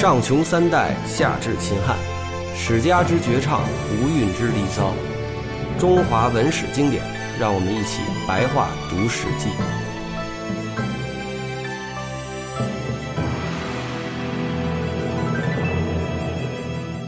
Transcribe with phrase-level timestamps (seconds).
[0.00, 1.94] 上穷三代，下至秦汉，
[2.54, 3.60] 史家之绝唱，
[4.00, 4.94] 无韵之离骚，
[5.78, 7.02] 中华文史经典，
[7.38, 9.50] 让我们一起白话读《史记》。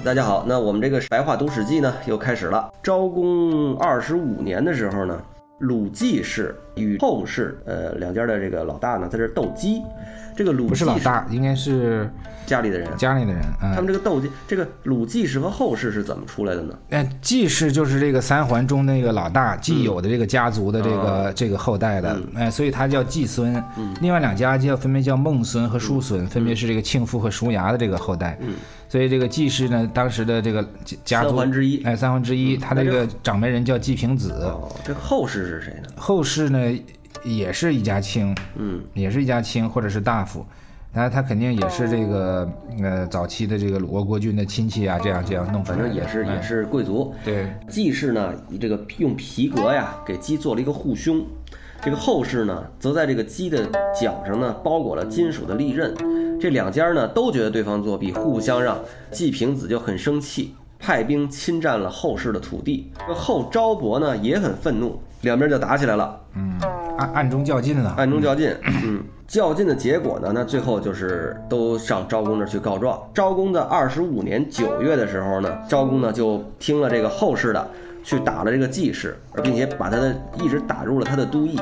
[0.04, 2.70] 大家好，那我们这个白话读《史记》呢，又开始了。
[2.82, 5.18] 昭公二十五年的时候呢，
[5.62, 9.80] 鲁季氏与后氏，呃，两家的这个老大呢，在这斗鸡。
[10.34, 12.10] 这个鲁不是老大，应该是
[12.46, 13.42] 家里的人，家里的人。
[13.60, 16.74] 他们这个斗鸡，这个鲁季氏和后氏是怎么出来的呢？
[16.88, 23.62] 哎，季氏就是这个三环中那个老大，季友的这个家族的这个这个后代的，哎，所以他叫季孙。
[24.00, 28.38] 另外两家叫分别叫孟孙和叔孙，分别是这个庆父和叔牙的这个后代。
[28.92, 30.62] 所以这个季氏呢，当时的这个
[31.02, 34.32] 家族之一，哎，三环之一，他这个掌门人叫季平子。
[34.42, 35.88] 哦，这后世是谁呢？
[35.96, 36.78] 后世呢？
[37.24, 40.44] 也是一家亲，嗯，也是一家亲，或者是大夫，
[40.92, 42.46] 那他肯定也是这个
[42.82, 47.14] 呃早期的这个鲁国国君的亲戚啊，这样这样弄，反正也是也是贵族。
[47.24, 51.24] 对，季氏呢，这个用皮革呀给鸡做了一个护胸，
[51.80, 53.66] 这个后世呢，则在这个鸡的
[53.98, 55.94] 脚上呢包裹了金属的利刃。
[56.42, 58.76] 这两家呢都觉得对方作弊，互不相让。
[59.12, 62.90] 季平子就很生气，派兵侵占了后氏的土地。
[63.06, 66.18] 这后昭伯呢也很愤怒，两边就打起来了。
[66.34, 66.58] 嗯。
[66.98, 68.52] 暗暗中较劲了，暗中较劲，
[68.84, 70.32] 嗯，较劲的结果呢？
[70.34, 73.00] 那最后就是都上昭公那儿去告状。
[73.14, 77.68] 昭公的二十五年九月的时候呢，昭公呢就听了这个后世的，
[78.02, 81.56] 去打了这个季氏，并且把他的一直打入了他的都邑。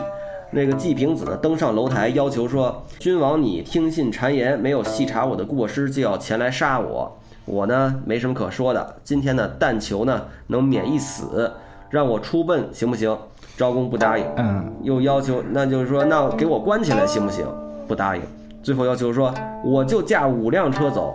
[0.51, 7.17] 那个季平子呢登上楼台，要求说：“君王你听信谗言，没有细查我的过失，就要前来杀我。
[7.45, 11.53] 我呢没什么可说的，今天呢但求呢能免一死，
[11.89, 13.17] 让我出奔行不行？”
[13.57, 17.47] 昭公不答应，嗯，又要求，那就是说，那给我关起来行不行？
[17.87, 18.23] 不答应。
[18.63, 21.15] 最后要求说，我就驾五辆车走，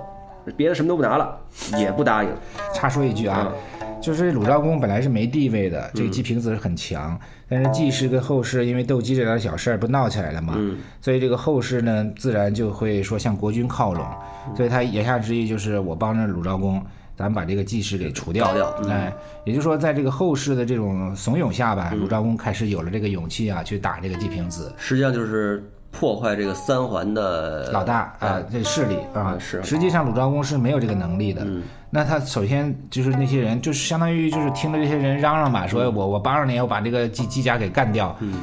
[0.56, 1.36] 别的什么都不拿了，
[1.76, 2.30] 也不答应。
[2.72, 3.52] 插说一句啊，
[4.06, 7.20] 就是鲁昭公本来是没地位的，这个季平子是很强，
[7.50, 10.56] 但是季氏跟后世因为斗鸡这点小事儿不闹起来了嘛，
[11.02, 14.06] 所以这个后世呢，自然就会说向国君靠拢，
[14.56, 16.80] 所以他言下之意就是我帮着鲁昭公。
[17.18, 18.54] 咱们把这个季氏给除掉，
[18.90, 19.10] 哎，
[19.46, 24.70] 也就是说，在这个后世的这种怂恿下吧，鲁昭公开始有了这个勇气啊，去打这个季平子。
[24.76, 25.64] 实际上就是
[25.98, 29.36] 破坏这个三环的老大啊，这势力啊。
[29.40, 29.64] 是。
[29.64, 31.46] 实际上鲁昭公是没有这个能力的。
[31.90, 38.16] 那他首先就是那些人，就是相当于就是听着这些人嚷嚷吧，说我我帮着你，我把这个季季家给干掉。
[38.20, 38.34] 嗯。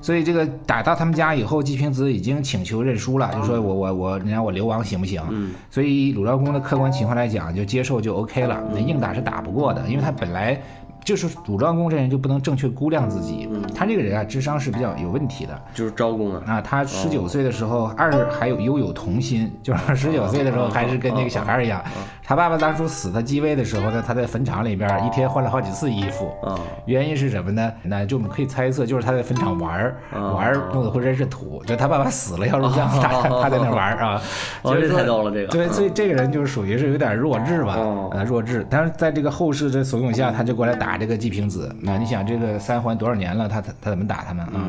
[0.00, 5.20] 所以这个打到他们家以后，季平子已经请求认输了，就说我我我，你让我流亡行不行？
[5.30, 5.52] 嗯。
[5.70, 8.62] 所以鲁昭公的客观情况来讲，就接受就 OK 了。
[8.72, 10.60] 那硬打是打不过的，因为他本来。
[11.02, 13.48] 就是鲁昭公这人就不能正确估量自己，
[13.80, 15.58] 他这个人啊，智商是比较有问题的。
[15.72, 21.82] 就是招工啊，啊，他十九岁的时候，二还有拥有童心， 就是十九岁的时候还是跟那个小孩一样。
[22.22, 26.30] 他爸爸当初死，他继位的时候呢，他在坟场里边一天换了好几次衣服。
[26.46, 27.72] 啊，原因是什么呢？
[27.82, 31.62] 那就我们可以猜测，就是他在坟场玩儿，玩儿弄得浑身是土。
[31.64, 33.08] 就他爸爸死了要入葬，他
[33.40, 34.20] 他在那玩儿啊。
[34.62, 35.46] 这太逗了，这个。
[35.46, 37.76] 对，所以这个人就是属于是有点弱智吧？
[38.12, 38.66] 呃，弱智。
[38.68, 40.98] 但是在这个后世的怂恿下，他就过来打。
[41.00, 44.68] 这个季平子，那你想这个三环多少年了，他他他怎么打他们啊？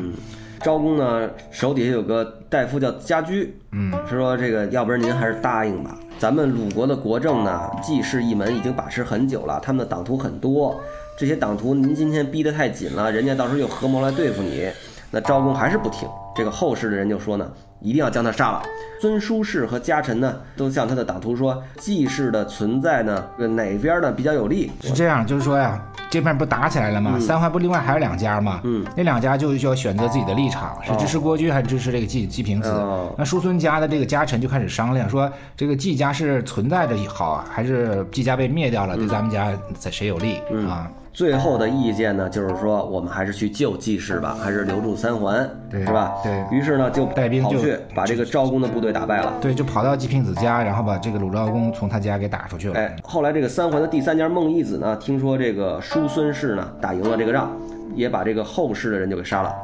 [0.60, 5.96] 昭公呢手底下有个大夫叫家驹，嗯，是说这个，要不然您还是答应吧。
[6.18, 10.80] 咱们鲁国的国政呢，季氏一门已经把持很久了，他们的党徒很多，
[11.18, 14.70] 这些党徒您今天逼得太紧了，人家到时候又合谋来对付你。
[15.10, 17.50] 那昭公还是不听，这个后世的人就说呢。
[17.84, 18.62] 一定要将他杀了。
[19.00, 24.70] 尊叔氏和家臣呢，都向他的党徒说，季氏的存在呢，哪边呢比较有利？
[24.82, 27.18] 是这样，就是说呀，这边不打起来了吗？
[27.18, 28.60] 三环不另外还有两家吗？
[28.64, 32.70] 嗯，那两家就需要选择自己的立场，是支持郭军还是支持这个季季平子？
[33.16, 40.36] 那叔孙家的这个家臣就开始商量，说这个季家是存在着好，还是季家被灭掉了，对咱们家在谁有利
[40.68, 40.86] 啊？
[41.12, 46.14] 最后的意见呢，就是说我们还是去救季氏吧，还是留住三桓，是吧？
[46.24, 49.34] 对于是呢，就带兵跑去把这个昭公的部队打败了。
[49.40, 52.74] 对，就跑到季平子家，然后把这个鲁昭公从他家给打出去了。
[52.76, 57.52] 哎，后来这个三桓的第三家孟义子呢，听说这个叔孙氏呢打赢了这个仗，
[57.94, 59.54] 也把这个后世的人就给杀了。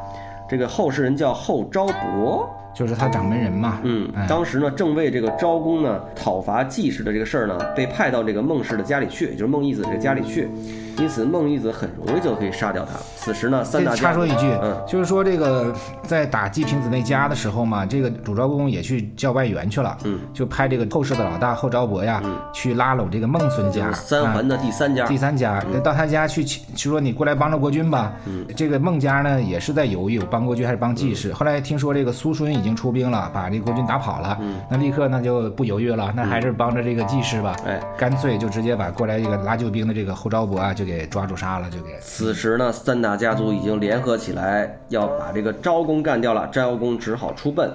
[0.51, 3.79] 这个后世人叫后昭伯，就是他掌门人嘛。
[3.85, 10.51] 嗯，当时呢正为这个昭公呢讨伐季氏的这个事儿呢，被派到这个孟氏的家里去，也就是孟义子这个家里去。
[10.99, 12.93] 因此，孟义子很容易就可以杀掉他。
[13.17, 22.23] 此时呢，三大插说一句，嗯，就是说这个在打季平子那家的时候嘛，这个主昭公也去叫外援去了，嗯，就派这个后世的老大后昭伯呀，
[22.53, 28.13] 去拉拢这个孟孙家，三环的第三家，第三家到他家去，去说你过来帮着国君吧。
[28.27, 31.33] 嗯，这个孟家呢也是在犹豫，帮国君还是帮季氏。
[31.33, 34.39] 后来听说这个苏孙已经经出兵了，把这国君打跑了，
[34.71, 41.99] 那立刻那就不犹豫了，那还是帮着这个季氏吧，哎，干脆就直接把过来这个拉救兵的这个后昭伯啊，就给抓住杀了，就给。
[42.01, 47.71] 此时呢，三大家族已经联合起来要把这个昭公干掉了，昭公只好出奔。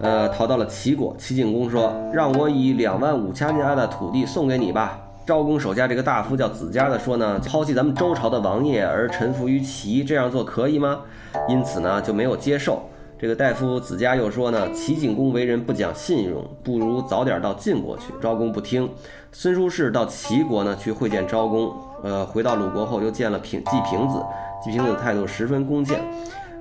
[0.00, 1.16] 呃，逃到了齐国。
[1.18, 11.00] 齐景公说：“让我以两万五千家的土地送给你吧。”昭公手下这个大夫叫子家的说呢：“抛弃咱们周朝的王业而臣服于齐，这样做可以吗？”
[11.48, 12.82] 因此呢，就没有接受。
[13.22, 18.90] 这个大夫子家又说呢：“齐景公为人不讲信用，不如早点到晋国去。”昭公不听。
[19.30, 21.72] 孙叔氏到齐国呢去会见昭公。
[22.02, 24.20] 呃，回到鲁国后又见了平季平子，
[24.60, 25.96] 季平子态度十分恭敬。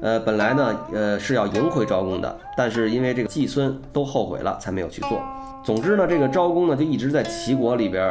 [0.03, 5.19] 呃，本来呢，呃是要迎回昭公的，但是因为这个季孙都后悔了，才没有去做。
[5.63, 8.07] 总之呢，这个昭公呢就一直在齐国里边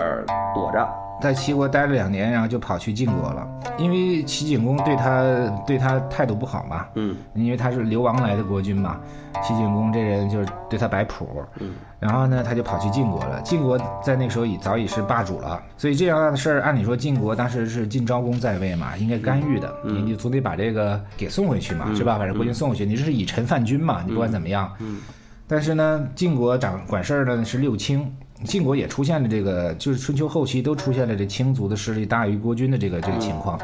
[0.52, 0.88] 躲着，
[1.20, 3.46] 在齐国待了两年，然后就跑去晋国了。
[3.78, 9.00] 因为齐景公对他对他态度不好嘛，嗯，因为他是流亡来的国君嘛，
[9.42, 11.28] 齐景公这人就是对他摆谱，
[11.58, 13.40] 嗯，然后呢，他就跑去晋国了。
[13.42, 22.18] 晋国在那时候已早已是霸主了，所以这样的事儿，按理说晋国当时是晋昭公在位嘛，应该干预的，你你总得把这个给送回去嘛，是吧？
[22.18, 24.98] 把这国君送回去，你这是以臣犯君嘛，你不管怎么样，嗯。
[25.46, 28.14] 但是呢，晋国掌管事儿的是六卿，
[28.44, 33.58] 晋国也出现了这个，就是春秋后期都出现了这卿族的势力大于国君的这个这个情况。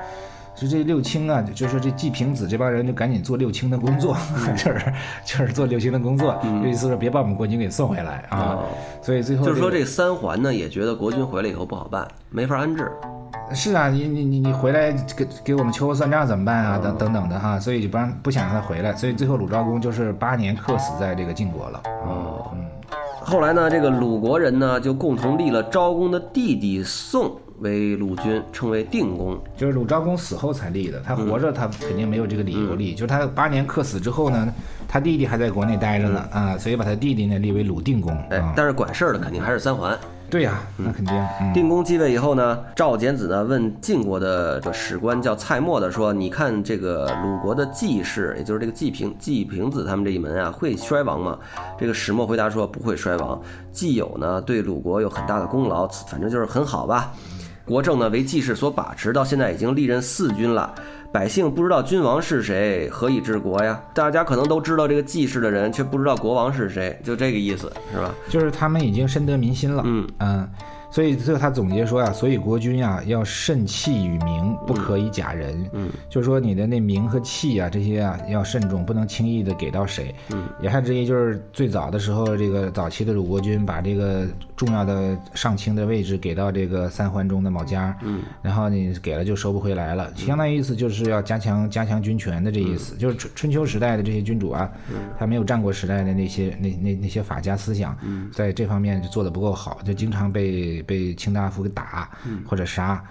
[0.59, 4.17] 是这六卿啊，就是这季平子这帮人就赶紧做六卿的工作，
[4.57, 4.93] 就是
[5.23, 6.35] 就是做六卿的工作，
[6.65, 8.59] 意思是别把我们国君给送回来啊。
[9.03, 12.91] 所以最后就是说这三环呢，也觉得国君回来以后不好办，没法安置。
[13.53, 16.79] 是啊，你你你你回来给给我们秋后算账怎么办啊？
[16.79, 21.83] 等等等的哈，所以就不让不想让他回来，所以最后鲁昭公就是八年客死在这个晋国了。
[22.07, 22.66] 哦，嗯，
[23.29, 29.37] 后来呢，这个鲁国人呢就共同立了昭公的弟弟宋为鲁君，称为定公。
[29.57, 32.95] 就是鲁昭公死后才立的，他活着他肯定没有这个理由立。
[32.95, 34.55] 就是他八年客死之后呢，
[34.87, 38.17] 他弟弟还在国内待着呢啊，所以把他弟弟呢立为鲁定公。
[38.31, 39.99] 哎，但是管事儿的肯定还是三环。
[40.29, 41.15] 对呀，那肯定。
[41.55, 51.39] 定公继位以后呢，赵简子呢问晋国的这史官叫蔡墨的说：“你看这个鲁国的季氏，也就是这个季平、季平子他们这一门啊，会衰亡吗？”
[51.79, 53.41] 这个史墨回答说：“不会衰亡。
[53.71, 57.13] 季友呢对鲁国有很大的功劳，反正就是很好吧。
[57.65, 60.75] 国政呢为季氏所把持，到现在已经历任四君了。”
[61.13, 63.81] 百姓不知道君王是谁，何以治国呀？
[63.95, 68.15] 大家可能都知道这个季氏的人，却不知道国王是谁，就这个意思，是吧？
[68.29, 69.83] 就是他们已经深得民心了。
[69.87, 70.49] 嗯嗯。
[70.97, 75.69] 所以最后他总结说呀，所以国君呀要慎气与名，不可以假人。
[75.75, 80.15] 嗯，就是说你的那名和气啊这些啊要慎重，不能轻易的给到谁。
[80.33, 84.27] 嗯，言下之意就是最早的时候，这个早期的鲁国君把这个
[84.57, 87.95] 重要的上卿的位置给到这个三桓中的某家。
[88.03, 92.97] 嗯，然后你给了就收不回来了，相当于意思就是要加强加强军权的这意思。
[92.97, 94.73] 就是春春秋时代的这些君主啊，
[95.19, 97.95] 他没有战国时代的那些那那那些法家思想，
[98.33, 100.83] 在这方面就做的不够好，就经常被。
[100.87, 102.09] 被卿大夫给打
[102.47, 103.03] 或者杀，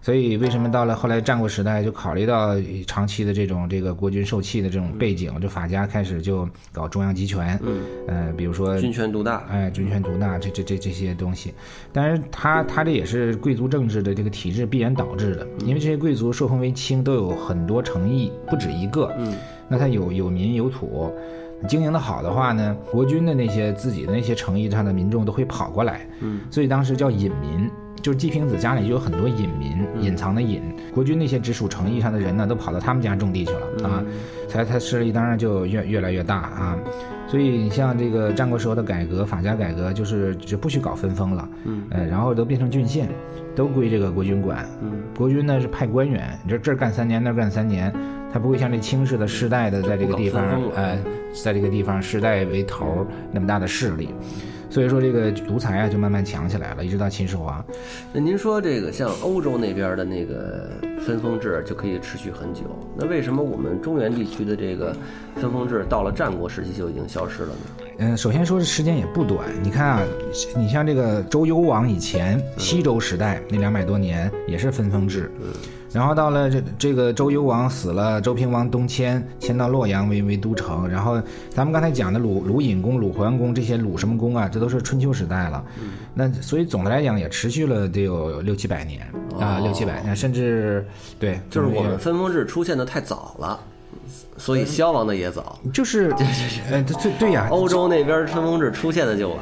[0.00, 2.54] 所以为什么到了后来战国时代就考虑到
[2.86, 7.58] 长期的这种这个国君受气的这种背景，就法家开始就搞中央集权，
[8.06, 11.54] 呃，比如说军权独大，哎，军权独大这这这这些东西，
[11.90, 19.34] 但是他他这也是贵族政治的这个体制必然导致的，因为这些贵族受封为卿都有很多诚意，不止一个，嗯，
[19.68, 21.10] 那他有有民有土。
[21.66, 27.70] 经营的好的话呢，国军的那些自己的那些诚意上的民众都会跑过来，嗯，所以当时叫隐民，
[28.04, 30.60] 就是季平子家里就有很多隐民，隐藏的隐，
[30.92, 34.04] 国君那些直属城邑上的人呢，都跑到他们家种地去了啊，
[34.46, 36.76] 才他势力当然就越越来越大啊，
[37.26, 43.08] 所以你像这个战国时候的改革，法家改革就是就不许搞分封了，嗯，呃，然后都变成郡县，
[43.56, 47.90] 都归这个国君管，嗯，国君呢是派官员，你这这儿干三年那儿干三年。
[48.30, 50.42] 他不会像这清式的世代的在这个地方，
[50.74, 50.98] 呃，
[51.32, 54.08] 在这个地方世代为头那么大的势力，
[54.74, 57.64] 所以说这个独裁啊就慢慢强起来了，一直到秦始皇。
[58.12, 60.68] 那您说这个像欧洲那边的那个
[61.06, 62.62] 分封制就可以持续很久，
[62.96, 64.92] 那为什么我们中原地区的这个
[65.36, 67.86] 分封制到了战国时期就已经消失了呢？
[67.98, 70.02] 嗯，首先说是时间也不短，你看啊，
[70.56, 75.30] 你像这个周幽王以前西周时代那两百多年也是分封制。
[75.94, 80.88] 然后到了这这个周幽王死了，周平王东迁，迁到洛阳为为都城。
[80.88, 85.64] 然后咱们刚才讲的鲁鲁隐公、鲁桓公这些鲁什么公啊，这都是春秋时代了。
[86.12, 89.06] 那所以总的来讲也持续了得有六七百年
[89.38, 90.84] 啊，六七百年，甚至
[91.20, 93.60] 对，就是我们分封制出现的太早了，
[94.36, 95.60] 所以消亡的也早。
[95.72, 99.38] 就是，对，对对呀，欧洲那边分封制出现的就晚。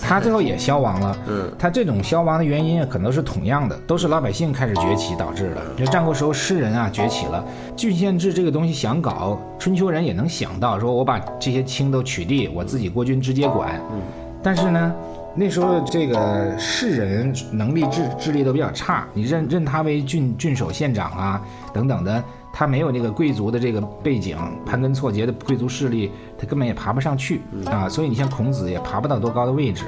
[0.00, 1.16] 他最后也消亡了。
[1.26, 5.62] 嗯，他这种消亡的原因可能是同样的，都是老百姓开始崛起导致的。
[5.76, 7.44] 就战国时候士人啊崛起了，
[7.76, 13.80] 郡县制这个东西想搞，春秋人也能想到，说我把这些卿都取缔，我自己国君直接管。
[13.90, 14.00] 嗯，
[14.42, 14.94] 但是呢。
[15.38, 21.42] 那时候这个士人能力智智力都比较差，你任任他为郡郡守县长啊
[21.74, 22.24] 等等的，
[22.58, 24.34] 他没有那个贵族的这个背景，
[24.64, 27.86] 盘根错节的贵族势力，他根本也爬不上去啊。
[27.86, 29.84] 所以你像孔子也爬不到多高的位置。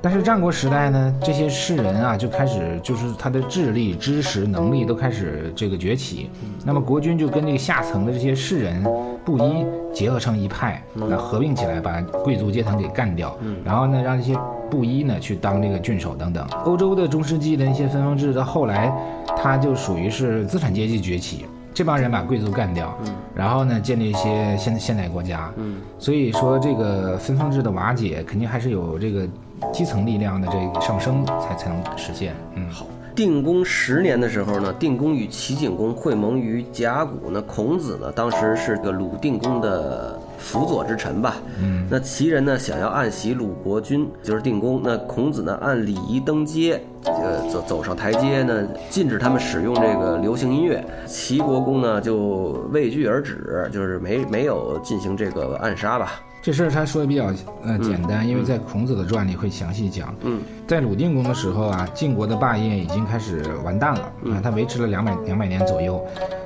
[0.00, 6.30] 但是战国时代呢，这些士人啊就开始就是他的智力、知识、能力都开始这个崛起，
[6.64, 8.84] 那么国君就跟这个下层的这些士人
[9.24, 14.38] 布衣结合成一派，那合并起来把贵族阶层给干掉，然后呢让这些
[14.70, 16.46] 布衣呢去当这个郡守等等。
[16.64, 18.92] 欧洲的中世纪的那些分封制到后来，
[19.36, 21.46] 它就属于是资产阶级崛起。
[21.74, 22.96] 这帮人把贵族干掉，
[23.34, 25.50] 然后呢，建立一些现现代国家。
[25.56, 29.26] 嗯，所以说这个分封制的瓦解，肯定还是有这个
[29.72, 32.34] 基层力量的这个上升才才能实现。
[32.54, 32.86] 嗯，好。
[33.14, 37.30] 定公十年的时候呢，定公与齐景公会盟于甲骨。
[37.30, 40.18] 那孔子呢，当时是个鲁定公的。
[40.42, 44.80] 辅佐之臣吧，嗯，那齐人呢想要暗袭鲁国君，就是定公。
[44.82, 50.84] 那孔子呢按礼仪登阶，呃，走走上台阶呢，禁止他们使用这个流行音乐。
[51.06, 56.20] 齐国公呢就畏惧而止，就是没没有进行这个暗杀吧。
[56.42, 57.26] 这事儿他说的比较
[57.62, 60.12] 呃简单，因为在孔子的传里会详细讲。
[60.22, 64.00] 嗯，在鲁定公的时候啊，晋国的霸业已经开始完蛋了
[64.32, 66.04] 啊，他维持了两百两百年左右。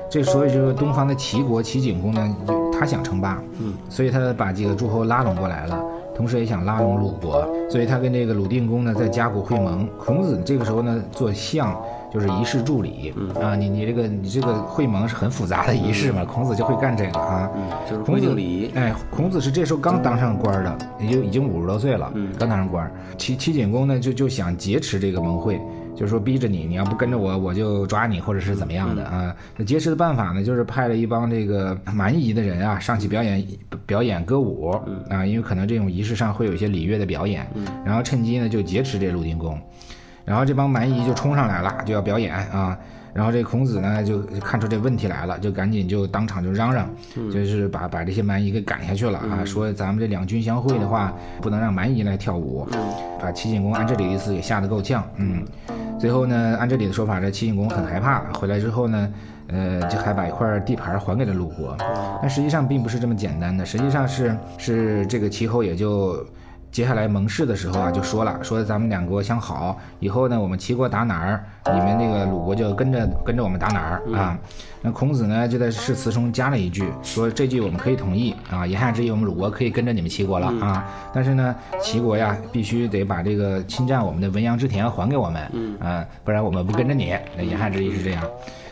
[0.08, 2.36] 这所以就是东方的齐国齐景公呢，
[2.78, 5.78] 他想称霸，嗯，所以他把几个诸侯拉拢过来了，
[6.14, 9.88] 同时也想拉拢鲁国，所以他跟这个鲁定公呢在甲骨会盟。
[9.98, 11.74] 孔子这个时候呢做相，
[12.12, 13.30] 就是仪式助理，嗯。
[13.42, 17.50] 啊，你你这个你这个会盟是很复杂的仪式嘛，孔子就会干这个啊，
[17.88, 18.44] 就是孔子礼。
[18.44, 22.30] 仪，哎，孔子是这时候刚当上官的，也就已经五十多岁了，嗯。
[22.38, 22.90] 刚当上官。
[23.16, 25.60] 齐齐景公呢就就想劫持这个盟会。
[25.96, 29.34] 就是说逼着你，你要不跟着我，我就抓你，或者是怎么样的啊？
[29.56, 33.44] 那劫持的办法呢，就是派了一帮这个蛮夷的人啊，上去表演
[33.86, 34.70] 表演歌舞
[35.08, 37.46] 啊，因为可能这种仪式上会有一些礼乐的表演，
[37.84, 39.58] 然后趁机呢就劫持这鲁定公，
[40.24, 42.78] 然后这帮蛮夷就冲上来了，就要表演啊。
[43.14, 46.86] 然后这孔子呢就看出这问题来了，就赶紧就当场就嚷嚷，
[47.32, 52.68] 就是把把这些蛮夷给赶下去了啊，说咱们这两军相会的话，不能让蛮夷来跳舞，
[53.18, 55.42] 把齐景公按这里的意思也吓得够呛，嗯。
[55.98, 59.12] 最后呢，按这里的说法，这齐景公很害怕，回来之后呢，
[59.48, 61.76] 呃，就还把一块地盘还给了鲁国。
[62.20, 66.24] 但实际上并不是这么简单的，实际上是是这个齐侯也就。
[66.72, 74.38] 接下来盟誓的时候啊，就说了，说咱们两国相好，以后呢，我们齐国打哪儿，你们那个鲁国就跟着跟着我们打哪儿啊。
[74.86, 80.84] 那孔子呢，就在誓词中加了一句，说这句我们可以同意啊，言下之意我们鲁国可以跟着你们齐国了啊。
[81.12, 81.52] 但是呢，
[81.82, 85.42] 齐国呀，必须得把这个侵占我们的文阳之田还给我们，
[85.80, 87.12] 啊，不然我们不跟着你。
[87.36, 88.22] 那言下之意是这样。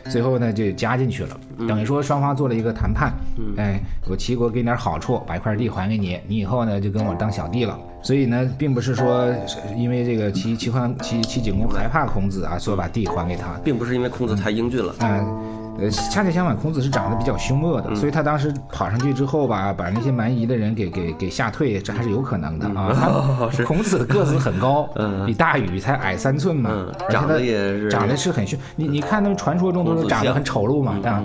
[0.09, 3.13] 最后呢，就加进去了，等于说双方做了一个谈判。
[3.57, 7.77] 哎，我齐国给你点好处，把一块地还给你，你以后呢就跟我当小弟了。
[8.05, 9.35] 所以呢，并不是说
[9.77, 14.95] 因为这个齐齐桓齐齐景公害怕孔子啊，所以把地还给他，并不是因为孔子太英俊了。
[15.01, 15.64] 嗯。
[15.79, 23.49] 呃，恰恰相反，孔子是长得比较凶恶的，所以他当时跑上去之后吧，把那些蛮夷的人给给给吓退，这还是有可能的啊。
[23.67, 24.89] 孔子个子很高，
[25.27, 26.71] 比大禹才矮三寸嘛，
[27.11, 28.59] 长得也是长得是很凶。
[28.77, 31.23] 你你看，那传说中都是长得很丑陋嘛，啊。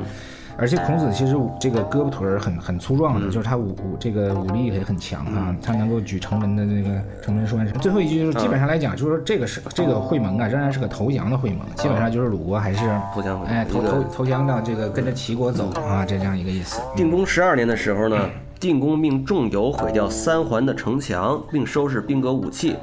[0.60, 7.66] 而且孔子其实这个胳膊腿儿很很粗壮的，就是他武武这个武力也很强啊，他能够举城门的那个城门栓。
[7.80, 12.80] 最后一句就是基本上来讲，就是说这个是这个会盟啊，仍然是个投降的会盟，基本上就是鲁国还是
[13.13, 16.82] 投降，哎投投投降到这个跟着齐国走啊，这样一个意思。
[16.96, 18.18] 定公十二年的时候呢，
[18.60, 22.75] 定公命仲由毁掉三环的城墙，并收拾兵革武器。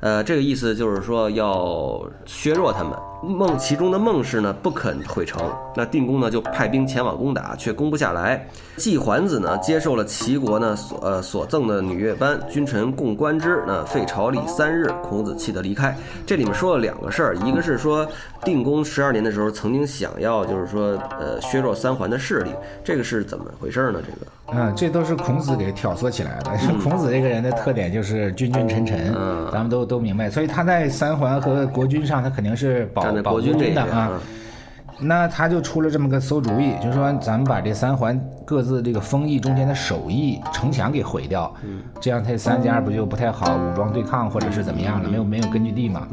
[0.00, 2.92] 呃，这个意思就是说要削弱他们。
[3.22, 5.42] 孟其中的孟氏呢不肯毁城，
[5.76, 8.46] 那定公呢就派兵前往攻打，却攻不下来。
[8.76, 13.62] 季桓子呢接受了齐国呢所呃所赠的女乐班，君臣共观之。
[13.66, 15.94] 那废朝礼三日，孔子气得离开。
[16.26, 18.08] 这里面说了两个事儿，一个是说
[18.42, 22.50] 定公十二年的时候曾经想要就是说呃削弱三桓的势力，
[22.82, 24.00] 这个是怎么回事呢？
[24.04, 24.26] 这个。
[24.52, 26.50] 嗯，这都是孔子给挑唆起来的。
[26.82, 30.28] 孔子这个人的特点就是君君臣臣，嗯咱们都都明白。
[30.28, 34.10] 所以他在三桓和国君上，他肯定是保保国君的啊。
[35.02, 41.50] 那他就出了这么个馊主意，就是说咱们把这三环各自这个封邑中间的守邑城墙给毁掉，
[41.98, 45.08] 这样他三家不就不太好武装对抗或者是怎么样了？
[45.08, 46.06] 没有没有根据地嘛。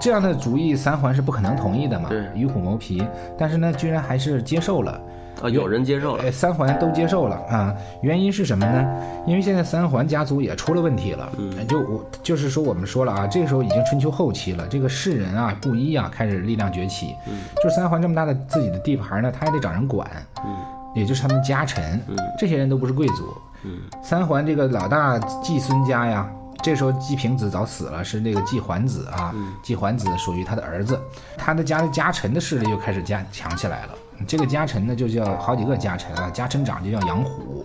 [0.00, 3.06] 这样的主意三环是不可能同意的嘛，与虎谋皮。
[3.38, 5.00] 但是呢，居然还是接受了。
[5.42, 7.74] 啊，有人接受了，哎，三环都接受了啊。
[8.00, 8.86] 原因是什么呢？
[9.26, 11.28] 因为现在三环家族也出了问题了。
[11.36, 17.16] 嗯，就我就是说，我们说了啊，这个时候已经春秋后期了，这个士人啊、布衣啊开始力量崛起。
[17.28, 20.08] 嗯，就是三环这么大的自己的地盘呢，他也得找人管。
[20.44, 20.56] 嗯，
[20.94, 22.00] 也就是他们家臣。
[22.06, 23.36] 嗯，这些人都不是贵族。
[23.64, 26.30] 嗯，三环这个老大季孙家呀。
[26.62, 29.34] 这时候季平子早死了，是那个季桓子啊。
[29.64, 30.96] 季桓子属于他的儿子，
[31.36, 33.94] 他的家的家臣的势力又开始加强起来了。
[34.26, 37.64] 这个家臣呢，就叫好几个家臣啊，家臣长就叫杨虎。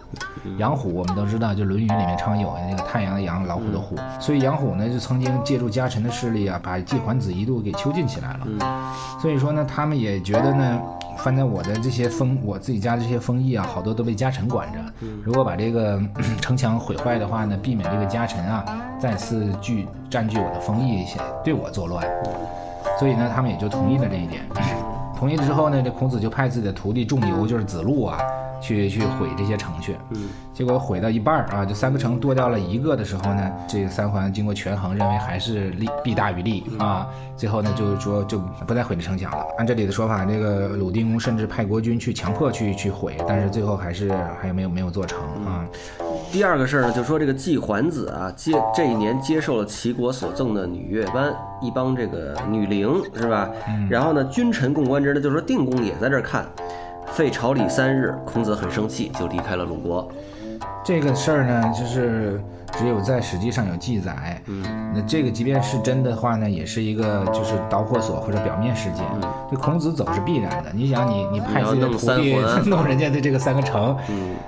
[0.57, 3.95] 杨虎我们都知道，就《论语》里面常有的那个太阳的阳，老虎的虎。
[4.19, 8.47] 所以杨虎呢，就曾经借助家臣的势力啊，把季桓子一度给囚禁起来了。
[9.21, 10.81] 所以说呢，他们也觉得呢。
[11.17, 14.77] 翻在我的这些封，我自己家的这些封邑啊，好多都被家臣管着。
[15.23, 15.99] 如果把这个
[16.39, 18.63] 城墙毁坏的话呢，避免这个家臣啊
[18.99, 21.05] 再次据占据我的封邑，
[21.43, 22.05] 对我作乱。
[22.99, 24.43] 所以呢，他们也就同意了这一点。
[25.17, 28.19] 同意了之后呢，这孔子就派自己的徒弟仲由，就是子路啊。
[28.59, 39.45] 去去毁这些城去，嗯，结果毁到一半儿啊，就三个城剁掉了一个的时候呢，这个三桓经过权衡，认为还是利弊大于利啊，最后呢就是说就不再毁这城墙了。
[39.59, 45.63] 按这里的说法，这个鲁定公甚至派国军去强迫去去毁，但是最后还是还有没有没有做成啊。
[46.31, 53.49] 第二个事儿呢，就说这个季桓子啊，接这一年接受了齐国所赠的女乐班一帮这个女伶是吧？
[53.89, 56.45] 然后呢，君臣共观之呢，就说定公也在这看。
[57.07, 60.07] 废朝礼三日，孔子很生气，就离开了鲁国。
[60.83, 62.39] 这个事儿呢，就是
[62.73, 64.41] 只有在史记上有记载。
[64.45, 69.03] 嗯，那这个即便是真的话呢，也是一个就是导火索或者表面事件。
[69.49, 70.71] 这孔子走是必然的。
[70.73, 72.35] 你想，你你派自己的徒弟
[72.69, 73.95] 弄人家的这个三个城，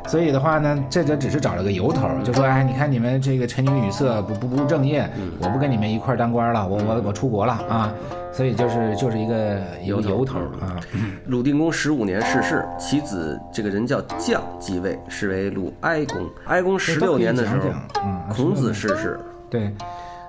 [0.07, 5.09] 所以的话呢，这就只是找了个由头，就说哎，你看你们这个沉女女色，不不不务正业，
[5.39, 7.91] 我不跟你们一块当官了，我我我出国了啊。
[8.31, 10.79] 所以就是就是一个由由头啊。
[11.27, 16.29] 鲁定公十五年逝世，其子这个人叫将继位，是为鲁哀公。
[16.45, 17.69] 哀公十六年的时候，
[18.03, 19.19] 嗯，孔子逝世。
[19.49, 19.73] 对，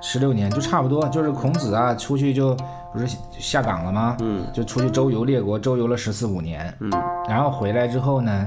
[0.01, 2.57] 十六年就差不多，就是孔子啊，出去就
[2.93, 3.07] 不是
[3.39, 4.17] 下岗了吗？
[4.21, 6.73] 嗯，就出去周游列国，周游了十四五年。
[6.81, 6.91] 嗯，
[7.29, 8.47] 然后回来之后呢？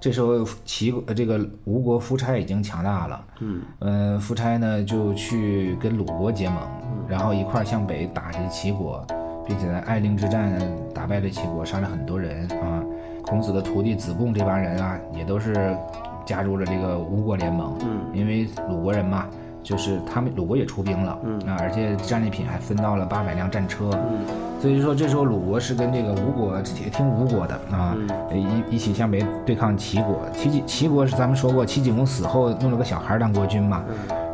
[0.00, 6.56] 这时候齐呃这个吴国夫差已经强大了，嗯，呃夫差呢就去跟鲁国结盟，
[7.08, 9.04] 然后一块向北打这齐国，
[9.46, 10.60] 并且在艾陵之战
[10.94, 12.82] 打败了齐国，杀了很多人啊。
[13.24, 15.76] 孔子的徒弟子贡这帮人啊，也都是
[16.24, 19.26] 加入了这个吴国联盟，嗯，因为鲁国人嘛。
[19.62, 21.38] 就是他们鲁国也出兵了，嗯。
[21.48, 24.24] 啊，而且战利品还分到了八百辆战车，嗯，
[24.60, 27.96] 所以说这时候鲁国是跟这个吴国也听吴国的啊，
[28.32, 30.20] 一一起向北对抗齐国。
[30.32, 33.82] 齐齐国是咱们说过，齐景公死后弄了个小孩当国君嘛，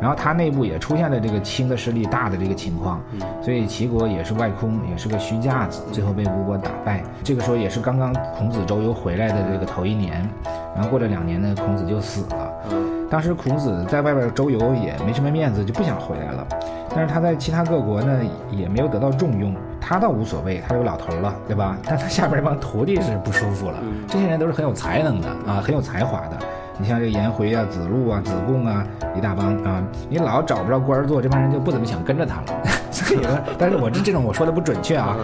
[0.01, 3.01] 然后他内部也出现了这个轻的势力大的这个情况，
[3.41, 7.03] 所以齐国也是外空，也是个虚架子，最后被吴国打败。
[7.23, 10.27] 这个时候也是刚刚孔子周游回来的这个头一年，
[10.73, 12.94] 然后过了两年呢，孔子就死了。
[13.15, 16.45] 当时孔子在外边周游也没什么面子，就不想回来了。
[16.93, 18.19] 但是他在其他各国呢，
[18.51, 19.55] 也没有得到重用。
[19.79, 21.77] 他倒无所谓，他是个老头了，对吧？
[21.85, 23.77] 但他下边这帮徒弟是不舒服了。
[24.05, 26.37] 这些人都是很有才能的啊，很有才华的。
[26.77, 29.81] 你像这个颜回啊、子路啊、子贡啊，一大帮啊。
[30.09, 32.61] 你老找不着官做，这帮人就不怎么想跟着他了。
[32.91, 35.15] 所以呢，但是我这这种我说的不准确啊，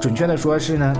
[0.00, 0.92] 准确的说是呢。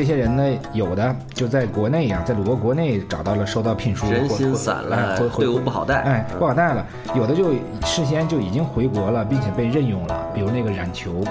[0.00, 6.82] 这些人呢，有的就在国内呀，在鲁国国内找到了，收到聘书，人心散了，队伍不好带，哎，不好带了。
[7.14, 7.50] 有的就
[7.84, 11.22] 事先就已经回国了，并且被任用了，比如那个冉求。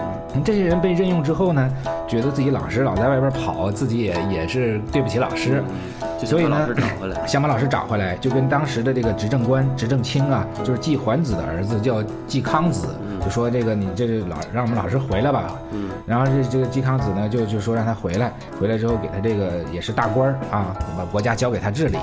[0.46, 1.68] 这些人被任用之后呢，
[2.08, 5.64] 觉得自己老师老在外边跑，自己也也是对不起老师，
[6.24, 6.70] 所以呢，
[7.26, 12.88] 想把老师找回来，就跟当时的这个执政官执政卿啊，就是季桓子的儿子叫季康子。
[13.24, 21.98] 就说这个你这老让我们老师回来吧，嗯，然后这这个嵇康子呢就就说让他回来，回来之后给他这个也是大官儿啊，把国家交给他治理。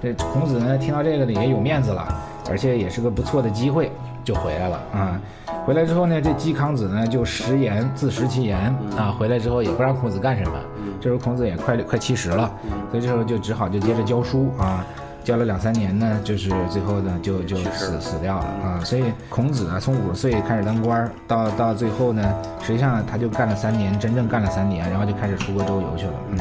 [0.00, 2.06] 这孔子呢听到这个呢也有面子了，
[2.48, 3.90] 而且也是个不错的机会，
[4.22, 5.20] 就回来了啊。
[5.66, 8.58] 回来之后呢，这嵇康子呢就食言自食其言
[8.96, 10.52] 啊，回来之后也不让孔子干什么。
[11.00, 12.50] 这时候孔子也快快七十了，
[12.90, 14.84] 所以这时候就只好就接着教书啊。
[15.28, 18.80] 教了两三年呢，就是最后呢就就死死掉了啊！
[18.82, 26.12] 所以孔子啊，从五十岁开始当官，到到最后呢，实际上他就干了三年，真正干了三年，然后就开始出国周游去了。
[26.30, 26.38] 嗯，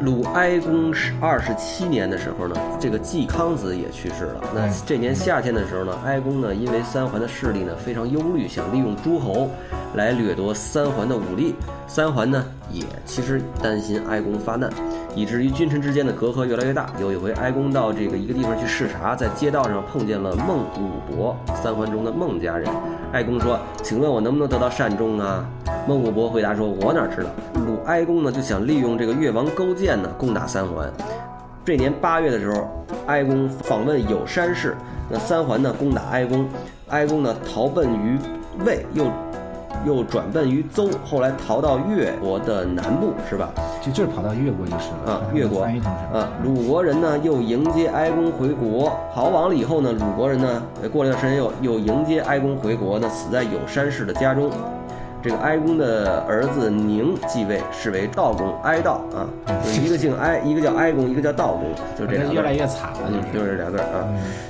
[0.00, 4.40] 鲁哀公是二十七年的时候呢，这个季康子也去世了。
[4.54, 9.50] 那这年夏天的时候呢，哀公呢因为三桓的势力呢非常忧虑，想利用诸侯
[9.94, 11.54] 来掠夺三桓的武力。
[11.86, 14.70] 三桓呢也其实担心哀公发难。
[15.14, 16.88] 以至于君臣之间的隔阂越来越大。
[17.00, 22.70] 有一回，哀公到这个一个地方去视察，在街道上碰见了孟武伯，三桓中的孟家人。
[23.12, 25.44] 哀公说：“请问我能不能得到善终啊？”
[25.88, 27.30] 孟武伯回答说：“我哪知道。
[27.66, 30.88] 鲁哀公呢就想利用这个越王勾践呢攻打三桓。
[31.64, 32.68] 这年八月的时候，
[33.08, 34.76] 哀公访问有山氏，
[35.08, 36.48] 那三桓呢攻打哀公，
[36.90, 38.16] 哀公呢逃奔于
[38.64, 39.06] 魏，又
[39.84, 43.50] 又转奔于邹，后来逃到越国的南部，是吧？
[43.82, 45.64] 就就是跑到越国就是了啊，越国？
[45.64, 54.48] 啊，鲁国人呢又迎接哀公回国，逃亡了以后呢，鲁国人呢呃过了一段时间又又迎接哀公回国呢，死在有山氏的家中。
[55.22, 59.28] 这个哀公的儿子宁继位，是为道公哀道啊，
[59.62, 61.64] 就一个姓哀，一个叫哀公，一个叫道公，
[61.98, 64.08] 就这两个越来越惨了，就是就是这俩字儿啊。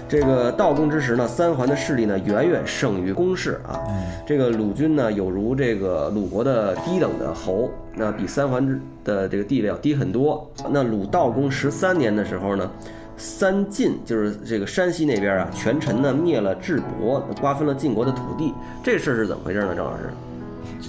[0.09, 3.81] 这个道公之时呢，三桓的势力呢远远胜于公室啊。
[4.25, 10.49] 这个鲁军呢有如这个鲁国的低等的侯，那比三桓之的这个地位要低很多。
[10.71, 12.71] 那鲁道公十三年的时候呢，
[13.17, 18.55] 三晋就是这个山西那边啊，权臣呢灭了智伯，瓜分了晋国的土地。
[18.85, 19.75] 这事儿是怎么回事呢？
[19.75, 20.11] 郑老师？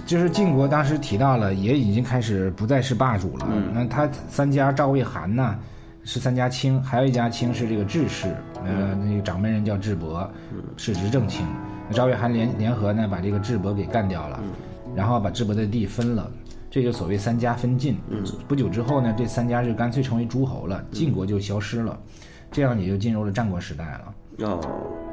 [0.06, 3.48] 就是晋国当时提到了，也已经开始不再是霸主了。
[3.74, 5.56] 那他三家赵魏韩呢，
[6.04, 8.28] 是三家卿，还有一家卿是这个智氏，
[8.66, 10.30] 呃，那个掌门人叫智伯，
[10.78, 11.46] 是执政卿。
[11.90, 14.40] 那赵魏韩联联合呢，把这个智伯给干掉了，
[14.96, 16.32] 然后把智伯的地分了，
[16.70, 17.98] 这就所谓三家分晋。
[18.48, 22.00] 不久之后呢，这三家就干脆成为诸侯了，晋国就消失了，
[22.52, 24.14] 这样也就进入了战国时代了。
[24.48, 24.60] 哦，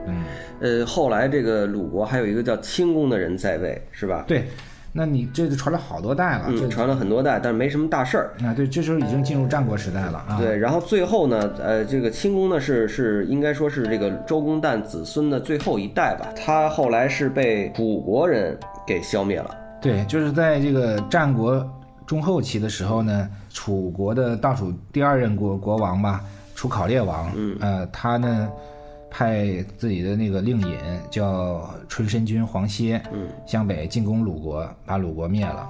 [0.07, 0.25] 嗯，
[0.61, 4.25] 呃，后来这个鲁国还有一个叫清公的人在位，是吧？
[4.27, 4.47] 对，
[4.92, 8.31] 那你这就传了好多代了，这嗯，传了很多代，但是没什么大事儿。
[8.42, 10.38] 啊，对，这时候已经进入战国时代了啊。
[10.38, 19.55] 对，然后最后呢，呃，这个清宫呢是是应该说是这个周公旦子孙的最后一代吧，他后来是被楚国人给消灭了。
[19.81, 21.64] 对，就是在这个战国
[22.07, 26.24] 中后期的时候呢，楚国的倒数第二任国国王吧，
[26.55, 28.48] 楚考烈王，嗯，呃，他呢
[29.11, 30.79] 派自己的那个令尹
[31.11, 35.68] 叫春申君黄歇，嗯，向北进攻鲁国，把鲁国灭了，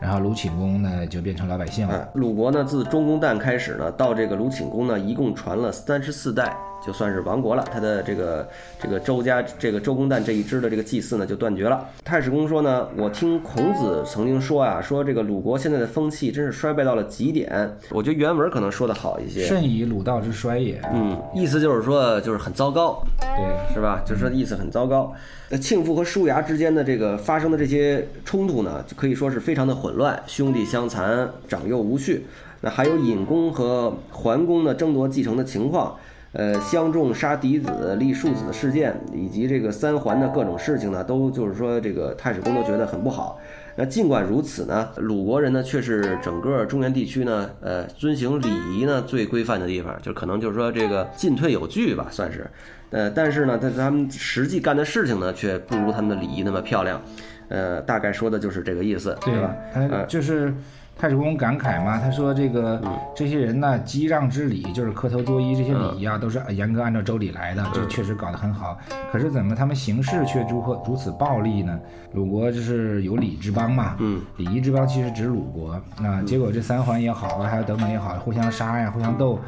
[0.00, 1.94] 然后鲁顷公呢就变成老百姓了。
[1.94, 7.64] 哎，鲁国呢自中公旦开始呢，到这个鲁顷公呢，一共传了三十四代，就算是亡国了。
[7.72, 8.48] 他的这个
[8.80, 11.88] 这个周家这个周公旦这一支的这个祭祀呢就断绝了。
[12.04, 17.76] 太史公说呢，我听孔子曾经说啊，说这个鲁国现在的风气真是衰败到了极点。
[17.90, 19.44] 我觉得原文可能说的好一些。
[19.44, 20.80] 甚以鲁道之衰也。
[20.92, 24.02] 嗯，意思就是说，就是很糟糕，对，是吧？
[24.06, 25.12] 就是说意思很糟糕。
[25.48, 32.24] 那庆父和叔牙之间的这个发生的这些冲突呢，就可以说是非常的混乱，兄弟相残，长幼无序。
[32.60, 35.96] 那还有尹公和桓公呢争夺继承的情况，
[36.32, 43.40] 呃，相中杀嫡子、立庶子的事件，以及这个三桓的各种事情呢，都就是说这个太史公都觉得很不好。
[43.76, 52.48] 那尽管如此呢，鲁国人呢却是整个中原地区呢，呃，遵行礼仪呢最规范的地方，就可能就是说这个进退有据吧，算是。
[52.90, 57.00] 呃，但是呢，他他们实际干的事情呢，却不如他们的礼仪那么漂亮。
[57.48, 59.54] 呃，大概说的就是这个意思，对吧？
[59.74, 60.54] 呃就是
[61.00, 62.78] 太史公感慨嘛，他说这个、
[63.16, 68.76] 这些人呢，击让之礼就是磕头作揖这些礼仪啊，都是严格按照周礼来的，这确实搞得很好。
[69.10, 71.80] 可是怎么他们行事却如何如此暴力呢？
[72.12, 76.22] 鲁国就是有礼之邦嘛，嗯，礼仪之邦其实指鲁国那。
[76.24, 79.40] 结果这三桓也好啊，还有等等也好，互相杀呀，互相斗，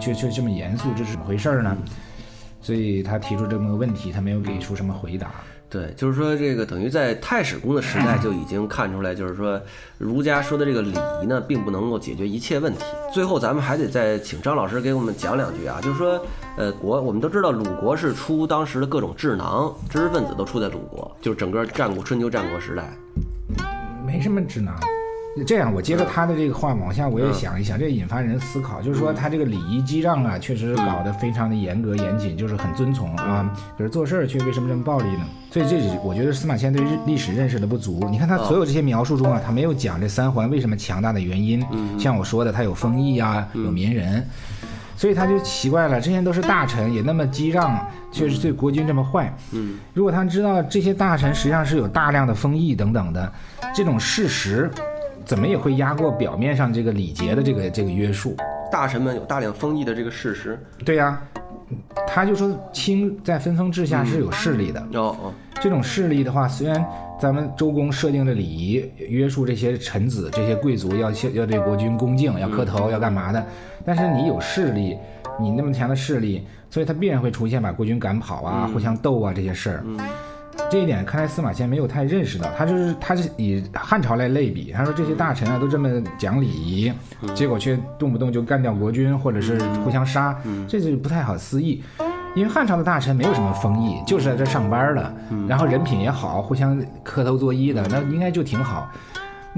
[0.00, 1.76] 却却这么严肃，这是怎么回事呢？
[2.62, 5.30] 所以他提出这么个问题，他没有给出什么回答。
[5.68, 9.60] 对，就是说这个等于在太史公的时代就已经看出来，就是说
[9.98, 10.90] 儒家说的这个礼
[11.22, 12.84] 仪呢，并不能够解决一切问题。
[13.12, 16.24] 最后咱们还得再请张老师给我们讲两句啊，就是说，
[16.56, 22.88] 呃，国我们都知道鲁国是出当时的各种智囊、知识分子都出在鲁国，就是整个战国春秋战国时代。
[24.06, 24.72] 没什么智囊。
[25.44, 33.50] 这样，我接着他的这个话往下，我也想一想，这引发人思考，就是说他这个礼仪激让啊，确实搞得非常的严格严谨，就是很遵从啊。
[33.76, 35.26] 可是做事儿却为什么这么暴力呢？
[35.50, 38.06] 所以这是我觉得司马迁对历史认识的不足。
[38.10, 41.64] 你看他所有这些描述中啊，他没有讲这三环为什么强大的原因。
[41.98, 44.26] 像我说的，他有封邑啊，有民人。
[44.98, 47.78] 所以他就奇怪了，这些都是大臣，也那么激让，
[48.10, 49.30] 却是对国君这么坏。
[49.52, 53.30] 嗯，如果他知道这些大臣实际上是有大量的封邑等等的
[53.74, 54.70] 这种事实，
[55.26, 58.36] 怎么也会压过表面上这个礼节的这个这个约束。
[58.70, 60.58] 大臣们有大量封邑的这个事实。
[60.84, 61.20] 对呀、
[62.06, 64.80] 他就说卿在分封制下是有势力的。
[64.94, 66.84] 哦哦，这种势力的话，虽然
[67.20, 73.44] 咱们周公设定的礼仪约束这些臣子、这些贵族要要对国君恭敬，要磕头，要干嘛的，
[73.84, 74.96] 但是你有势力，
[75.40, 79.84] 你那么强的势力，所以他必然会出现把国君赶跑啊、互相斗啊这些事儿。
[80.68, 86.92] 这一点看来司马迁没有太认识到，他就是他是以汉朝来类比，他说这些大臣啊都这么讲礼仪，
[87.34, 90.36] 结果却动不动就干掉国君或者是互相杀，
[90.68, 91.82] 这就不太好思议。
[92.34, 95.14] 因为汉朝的大臣没有什么封邑，就是在这上班的，
[95.48, 98.90] 然后人品也好，互相磕头作揖的，那应该就挺好。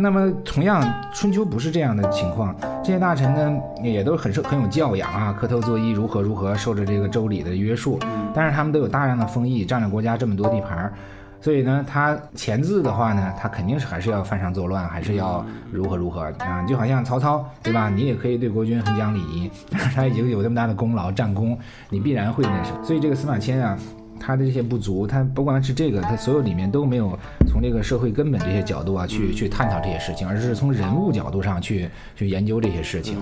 [0.00, 0.80] 那么同样，
[1.12, 7.98] 春秋不是这样的情况，这些大臣呢也都很受很有教养啊，磕头作揖，如何如何，受着这个周礼的约束。
[8.32, 10.92] 但是他们都有大量的封邑，占了国家这么多地盘儿，
[11.40, 16.62] 所以呢，他前字的话呢，他肯定是还是要犯上作乱，还是要如何如何啊？
[16.62, 17.88] 就好像曹操对吧？
[17.88, 21.58] 你也可以对国君很讲礼仪，但 是他已经有这么大的功劳战功，
[21.90, 22.84] 你必然会那什么。
[22.84, 23.76] 所以这个司马迁啊。
[24.20, 33.20] 他的这些不足，他不光是这个，他所有里面都没有从这个社会根本这些角度啊去去探讨这些事情，而是从人物角度上去去研究这些事情，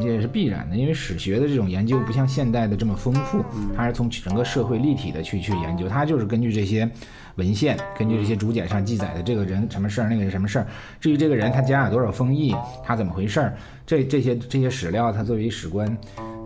[0.00, 0.76] 这也是必然的。
[0.76, 3.44] 因为史学的这种研究不像现代的这么丰富，
[3.76, 6.88] 它是从整个社会立体的去去研究，它就是根据这些
[7.36, 10.66] 文献，根据这些竹简上记载的这个人什么事儿，那个人什么事儿。
[11.00, 13.56] 至于这个人他家有多少封邑，他怎么回事儿，
[13.86, 15.96] 这这些这些史料，他作为史官。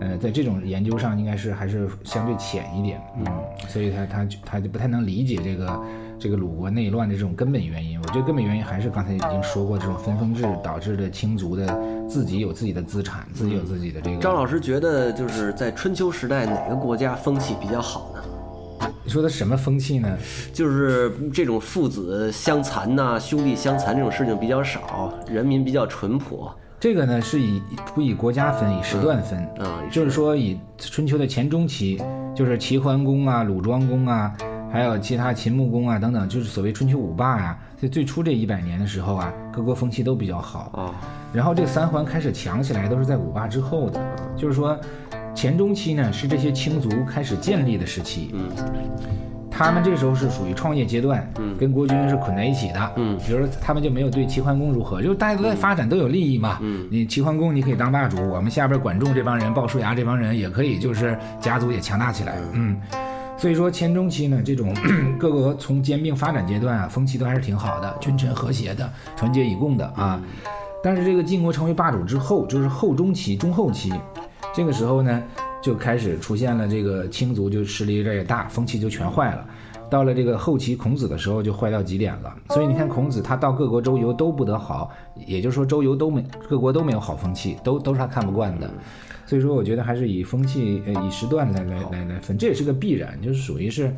[0.02, 3.24] 呃，在这种研究上，应该是还是相对浅一点，嗯，
[3.68, 5.80] 所以他他他就不太能理解这个
[6.18, 8.00] 这个鲁国内乱的这种根本原因。
[8.00, 14.16] 我觉得根本原因还是刚才已经说过，这种分封制导致的卿族的自己有自己的资产，自己有自己的这个。
[14.16, 18.88] 张老师觉得，就是在春秋时代，哪个国家风气比较好呢？
[19.04, 20.08] 你说的什么风气呢？
[20.52, 26.50] 就是这种父子相残呐，兄弟相残这种事情比较少，人民比较淳朴。
[26.82, 27.62] 这个呢是以
[27.94, 32.02] 不以国家分，以时段分啊，就是说以春秋的前中期，
[32.34, 34.34] 就是齐桓公啊、鲁庄公啊，
[34.68, 37.56] 还有其他秦穆公啊等等，就是所谓春秋五霸呀。
[37.80, 40.92] 在最初这一百年的时候啊，各国风气都比较好啊。
[41.32, 44.00] 然后这个三环开始强起来，都是在五霸之后的，
[44.36, 44.76] 就是说
[45.36, 48.34] 前中期呢是这些卿族开始建立的时期。
[48.34, 48.50] 嗯。
[49.52, 62.80] 他们这时候是属于创业阶段，嗯，跟国君是捆在一起的，嗯，比如说他们就没有对齐桓公如何，就是大家都在发展，都有利益嘛，嗯，你齐桓公你可以当霸主，我们下边管仲这帮人，鲍叔牙这帮人也可以，就是家族也强大起来，嗯，
[63.36, 64.74] 所以说前中期呢，这种
[65.18, 70.20] 各个从兼并发展阶段啊，风气都还是挺好的，君臣和谐的，团结以共的啊，
[70.82, 73.92] 但是这个晋国成为霸主之后，就是后中期、中后期，
[74.54, 75.22] 这个时候呢。
[75.62, 79.46] 就开始出现了这个青族，就势力越来越大，风气就全坏了。
[79.88, 82.34] 到了这个后期孔子的时候，就坏到极点了。
[82.48, 84.90] 所以你看，孔子他到各国周游都不得好，
[85.26, 88.68] 也就是说周游都没各国都没有好风气，都都是他看不惯的。
[89.26, 93.94] 所以说，我觉得还是以风气呃以时段来来来来分，这也是个必然，就是属于是。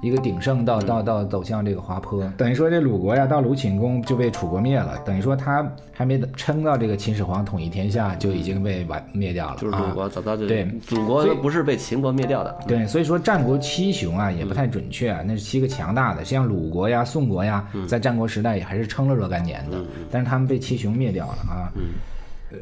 [0.00, 9.56] 一个鼎盛到到到走向这个滑坡，等于说这鲁国呀，到鲁顷公就被楚国灭了，等于说他还没撑到这个秦始皇统一天下，就已经被完灭掉了。
[9.58, 12.56] 就是鲁国早早就对，鲁国不是被秦国灭掉的。
[12.66, 19.78] 对，所以说战国七雄啊也不太准确，那是七个强大的，像鲁国呀、宋国呀，在战国时代也还是撑了若干年的，
[20.12, 21.72] 但是他们被七雄灭掉了啊。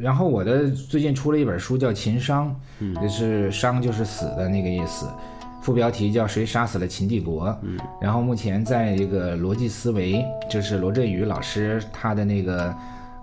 [0.01, 2.55] 然后我的最近出了一本书叫《秦商》，
[3.03, 5.07] 就是商就是死的那个意思。
[5.66, 12.72] 副标题叫“谁杀死了秦帝国”，嗯，然后目前在这个逻辑思维，就是罗振宇老师他的那个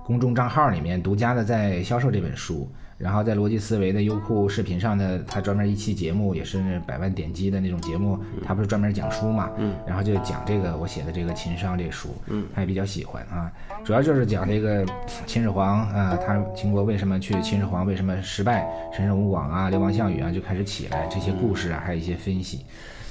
[0.03, 2.69] 公众账号里面独家的在销售这本书。
[2.97, 13.51] 然后在逻辑思维的优酷视频上呢，他专门一期节目也是百万点击的那种节目，他不是专门讲书嘛，嗯，然后就讲这个我写的这个秦商这书，嗯，他也比较喜欢啊，
[13.83, 14.85] 主要就是讲这个
[15.25, 22.61] 秦始皇啊，他秦国为什么去秦始皇为什么失败，陈胜吴广啊，流亡项羽啊就开始起来这些故事啊，还有一些分析。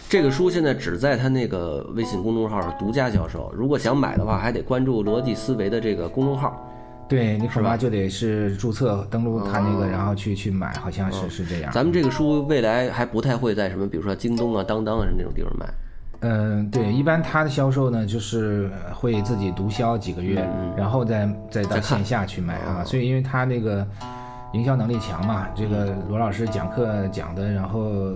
[0.08, 6.68] 这个书现在只在他那个微信公众号上独家销售，如果想买的话，还得关注逻辑思维的这个公众号。
[7.08, 11.70] 对你恐怕就得是注册登录他那个，然后去去买，好像是是这样。
[11.70, 15.66] 咱们这个书未来还不太会在什么，比如说京东啊、当当啊那种地方卖。
[16.20, 22.82] 嗯，对，一般它的销售呢，就是会自己独销几个月，然后再再到线下去卖啊。
[22.82, 23.86] 所以，因为他那个
[24.54, 28.14] 营销能力强嘛，这个罗老师讲课讲的，然后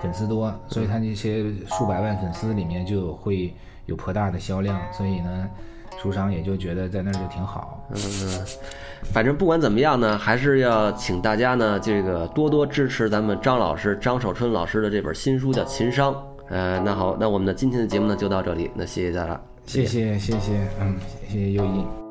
[0.00, 3.52] 粉丝多，所以他那些数百万粉丝里面就会
[3.84, 5.50] 有颇大的销量，所以呢。
[6.02, 7.98] 书商也就觉得在那儿就挺好，嗯，
[9.02, 16.12] 反正不管怎么样呢，还是要请大家呢，这个多多支持咱们张老师张守春老师的这本新书叫《秦商》。
[16.50, 20.94] 呃，那好，那我们的今天的节目呢就到这里，那谢谢大家，谢谢谢谢，嗯，
[21.26, 22.03] 谢谢优一。